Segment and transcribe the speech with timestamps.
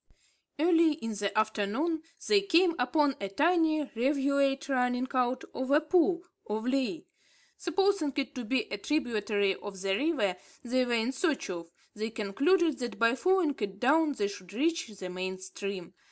[0.57, 6.23] Early in the afternoon, they came upon a tiny rivulet running out of a pool,
[6.43, 7.05] or vley.
[7.55, 12.09] Supposing it to be a tributary of the river they were in search of, they
[12.09, 15.93] concluded that by following it down, they should reach the main stream.